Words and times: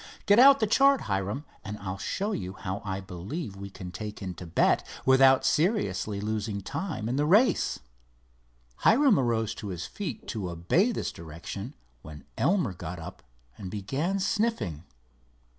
"Get 0.25 0.39
out 0.39 0.59
the 0.59 0.65
chart, 0.65 1.01
Hiram, 1.01 1.45
and 1.63 1.77
I'll 1.77 1.99
show 1.99 2.31
you 2.31 2.53
how 2.53 2.81
I 2.83 3.01
believe 3.01 3.55
we 3.55 3.69
can 3.69 3.91
take 3.91 4.19
in 4.19 4.33
Thibet 4.33 4.83
without 5.05 5.45
seriously 5.45 6.19
losing 6.19 6.61
time 6.61 7.07
in 7.07 7.17
the 7.17 7.25
race." 7.27 7.77
Hiram 8.77 9.19
arose 9.19 9.53
to 9.53 9.67
his 9.67 9.85
feet 9.85 10.27
to 10.29 10.49
obey 10.49 10.91
this 10.91 11.11
direction, 11.11 11.75
when 12.01 12.25
Elmer 12.35 12.73
got 12.73 12.97
up 12.97 13.21
and 13.59 13.69
began 13.69 14.17
sniffing. 14.17 14.85